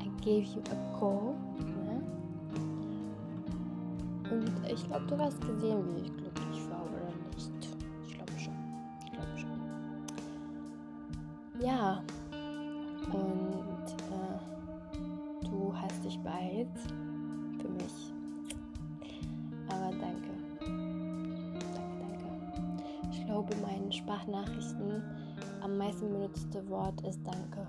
[0.00, 1.34] I gave you a call.
[1.58, 2.02] Ne?
[4.30, 7.50] Und ich glaube, du hast gesehen, wie ich glücklich war oder nicht.
[8.06, 8.54] Ich glaube schon.
[9.04, 9.60] Ich glaube schon.
[11.60, 12.02] Ja.
[13.12, 16.68] Und äh, du hast dich bald
[17.60, 18.12] für mich.
[19.68, 20.30] Aber danke.
[20.60, 22.26] Danke, danke.
[23.10, 25.02] Ich glaube, meine Sprachnachrichten
[25.68, 27.66] am meisten benutzte Wort ist Danke.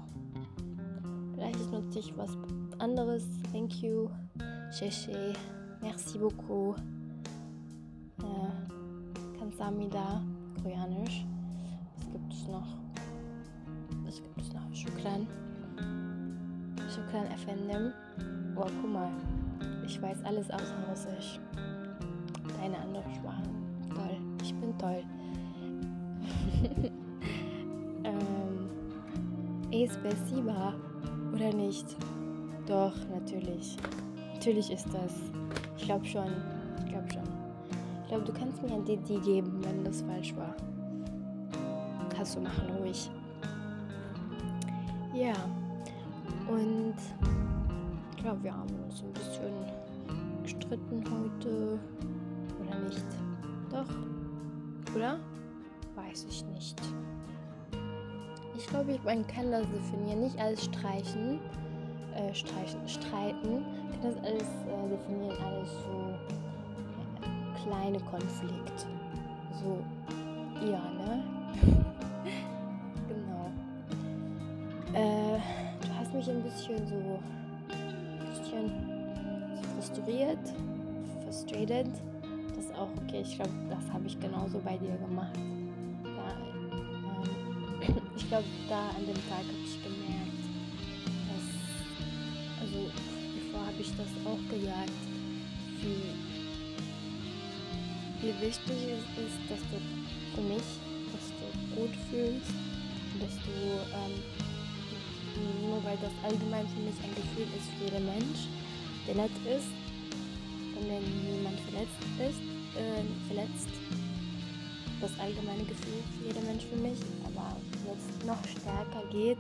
[1.34, 2.32] Vielleicht nutze ich was
[2.80, 3.26] anderes.
[3.52, 4.10] Thank you,
[4.72, 5.34] Sheshe,
[5.82, 6.78] merci beaucoup,
[8.20, 10.22] äh, Kansamida,
[10.62, 11.26] Koreanisch.
[11.98, 12.68] Was gibt es noch?
[14.06, 14.74] Was gibt es noch?
[14.74, 15.28] Shukran.
[16.90, 17.92] Shukran Efendim.
[18.56, 19.12] Oh, guck mal.
[19.86, 21.40] Ich weiß alles außer Russisch.
[22.62, 23.44] Deine andere Sprache.
[23.94, 24.18] Toll.
[24.42, 25.04] Ich bin toll.
[29.72, 30.74] Spasiba,
[31.34, 31.86] oder nicht?
[32.66, 33.78] Doch, natürlich.
[34.34, 35.14] Natürlich ist das.
[35.78, 36.32] Ich glaube schon.
[36.80, 37.24] Ich glaube schon.
[38.02, 40.56] Ich glaube, du kannst mir ein DD geben, wenn das falsch war.
[42.16, 43.10] Kannst du machen, ruhig.
[45.14, 45.34] Ja.
[46.48, 46.96] Und
[48.16, 49.54] ich glaube, wir haben uns ein bisschen
[50.44, 51.80] gestritten heute.
[52.60, 53.06] Oder nicht?
[53.72, 54.96] Doch?
[54.96, 55.20] Oder?
[55.96, 56.82] Weiß ich nicht.
[58.60, 61.40] Ich glaube, man kann das definieren, nicht als streichen,
[62.14, 66.14] äh, streichen, streiten, kann das alles äh, definieren, alles so
[67.22, 68.86] äh, kleine Konflikte.
[69.64, 69.78] So,
[70.66, 71.24] ja, ne?
[73.08, 73.50] genau.
[74.94, 75.40] Äh,
[75.82, 77.18] du hast mich ein bisschen so,
[77.70, 78.72] ein bisschen
[79.74, 80.54] frustriert,
[81.24, 81.88] frustrated.
[82.58, 83.22] Das ist auch okay.
[83.22, 85.40] Ich glaube, das habe ich genauso bei dir gemacht
[88.16, 90.44] ich glaube, da an dem Tag habe ich gemerkt,
[91.30, 91.48] dass,
[92.62, 92.90] also
[93.36, 94.92] bevor habe ich das auch gesagt,
[95.82, 96.04] wie,
[98.22, 99.78] wie wichtig es ist, dass du
[100.36, 100.68] für mich,
[101.14, 102.54] dass du gut fühlst,
[103.20, 103.56] dass du,
[103.96, 104.16] ähm,
[105.62, 108.48] nur weil das allgemein für mich ein Gefühl ist für jeden Mensch,
[109.08, 109.72] der nett ist,
[110.76, 112.42] und wenn jemand verletzt ist,
[112.78, 113.70] äh, verletzt,
[115.02, 117.00] das allgemeine Gefühl für jeden Mensch für mich,
[117.40, 119.38] aber jetzt noch stärker geht,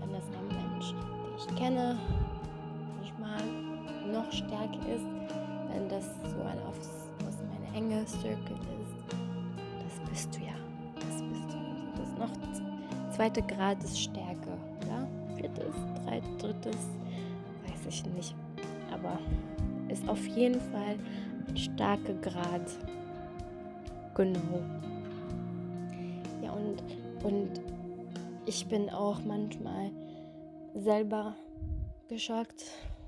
[0.00, 3.42] wenn das ein Mensch, den ich kenne, den ich mag,
[4.12, 5.06] noch stärker ist,
[5.72, 6.88] wenn das so ein aus,
[7.26, 9.16] aus meiner enge Circle ist.
[9.82, 10.54] Das bist du ja.
[10.96, 11.58] Das bist du.
[11.96, 12.54] Das ist noch
[13.14, 14.50] zweiter Grad ist Stärke.
[14.88, 15.06] Ja?
[15.36, 15.74] Viertes,
[16.04, 16.88] drei, drittes,
[17.66, 18.34] weiß ich nicht.
[18.92, 19.18] Aber
[19.88, 20.96] ist auf jeden Fall
[21.48, 22.70] ein starker Grad.
[24.14, 24.62] Genau.
[26.42, 26.82] Ja, und,
[27.24, 27.60] und
[28.46, 29.90] ich bin auch manchmal
[30.74, 31.34] selber
[32.08, 32.64] geschockt,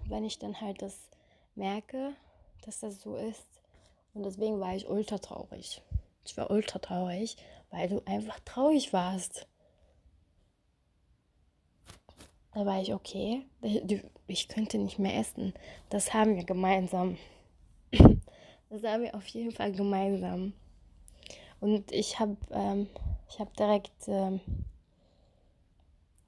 [0.08, 1.10] wenn ich dann halt das
[1.54, 2.14] merke,
[2.64, 3.46] dass das so ist.
[4.14, 5.82] Und deswegen war ich ultra traurig.
[6.24, 7.36] Ich war ultra traurig,
[7.70, 9.46] weil du einfach traurig warst.
[12.54, 13.44] Da war ich okay.
[14.26, 15.52] Ich könnte nicht mehr essen.
[15.90, 17.18] Das haben wir gemeinsam.
[18.70, 20.54] Das haben wir auf jeden Fall gemeinsam.
[21.60, 22.88] Und ich habe ähm,
[23.38, 24.40] hab direkt ähm,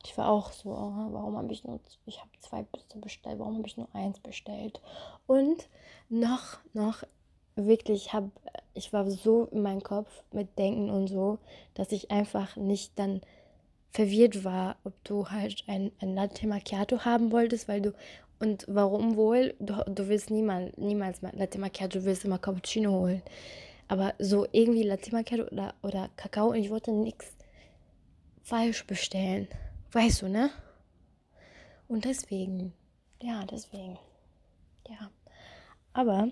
[0.04, 3.66] ich war auch so, warum habe ich nur, ich habe zwei Büste bestellt, warum habe
[3.66, 4.80] ich nur eins bestellt?
[5.26, 5.68] Und
[6.08, 7.02] noch, noch,
[7.56, 8.24] wirklich, hab,
[8.74, 11.38] ich war so in meinem Kopf mit Denken und so,
[11.74, 13.20] dass ich einfach nicht dann
[13.90, 17.92] verwirrt war, ob du halt ein, ein Latte Macchiato haben wolltest, weil du,
[18.38, 19.54] und warum wohl?
[19.58, 23.22] Du, du willst niemals, niemals Latte Macchiato, du willst immer Cappuccino holen.
[23.88, 27.34] Aber so irgendwie Latte Macchiato oder, oder Kakao und ich wollte nichts
[28.42, 29.48] falsch bestellen.
[29.92, 30.50] Weißt du, ne?
[31.88, 32.74] Und deswegen,
[33.22, 33.98] ja, deswegen,
[34.88, 35.10] ja.
[35.94, 36.30] Aber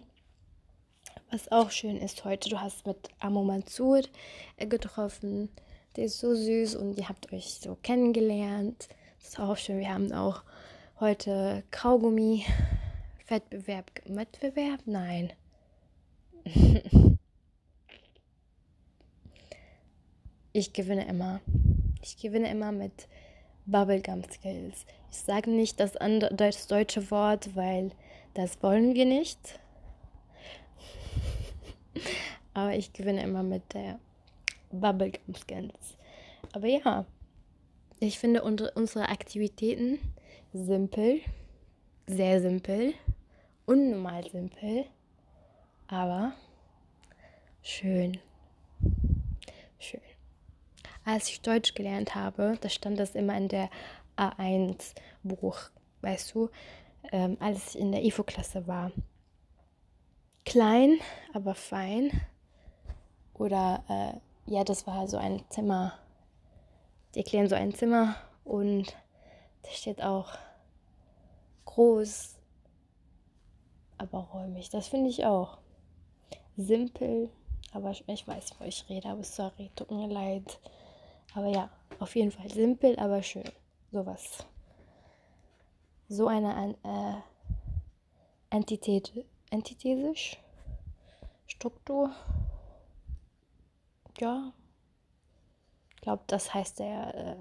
[1.31, 4.03] was auch schön ist heute, du hast mit Amo Mansur
[4.59, 5.49] getroffen.
[5.97, 8.89] Der ist so süß und ihr habt euch so kennengelernt.
[9.19, 9.79] Das ist auch schön.
[9.79, 10.43] Wir haben auch
[11.01, 12.45] heute Kaugummi
[13.29, 13.91] Wettbewerb.
[14.05, 14.81] Wettbewerb?
[14.85, 15.33] Nein.
[20.57, 21.41] ich gewinne immer.
[22.03, 23.09] Ich gewinne immer mit
[23.67, 24.87] Bubblegum Skills.
[25.11, 25.93] Ich sage nicht das,
[26.33, 27.91] das deutsche Wort, weil
[28.35, 29.39] das wollen wir nicht.
[32.55, 33.99] Aber ich gewinne immer mit der
[34.71, 35.99] Bubblegum Skills.
[36.53, 37.05] Aber ja,
[38.01, 39.99] ich finde unsere Aktivitäten
[40.55, 41.21] simpel,
[42.07, 42.95] sehr simpel,
[43.67, 44.87] unnormal simpel,
[45.89, 46.33] aber
[47.63, 48.19] schön.
[49.79, 50.01] Schön.
[51.07, 53.71] Als ich Deutsch gelernt habe, da stand das immer in der
[54.17, 55.57] A1-Buch,
[56.01, 56.51] weißt du,
[57.13, 58.91] ähm, als ich in der IFO-Klasse war.
[60.45, 60.99] Klein,
[61.33, 62.11] aber fein.
[63.35, 65.93] Oder, äh, ja, das war so ein Zimmer.
[67.15, 68.97] Die erklären so ein Zimmer und
[69.63, 70.33] da steht auch
[71.67, 72.35] groß,
[73.97, 74.71] aber räumig.
[74.71, 75.59] Das finde ich auch.
[76.57, 77.31] Simpel,
[77.73, 80.59] aber ich, ich weiß, wo ich rede, aber sorry, tut mir leid.
[81.37, 81.69] Aber ja,
[81.99, 83.45] auf jeden Fall simpel, aber schön.
[83.93, 84.39] Sowas.
[86.09, 87.15] So eine äh,
[88.49, 89.13] Entität,
[89.51, 90.39] entithesisch
[91.47, 92.11] Struktur.
[94.19, 94.53] Ja.
[95.95, 97.37] Ich glaube, das heißt der äh,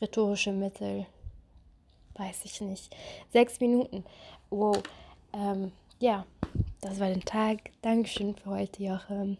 [0.00, 1.06] rhetorische Mittel.
[2.14, 2.94] Weiß ich nicht.
[3.30, 4.04] Sechs Minuten.
[4.50, 4.80] Wow.
[5.32, 6.24] Ähm, ja,
[6.80, 7.70] das war der Tag.
[7.82, 9.36] Dankeschön für heute, Joachim.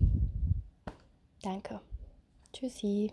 [1.43, 1.81] Danke.
[2.53, 3.13] Tschüssi.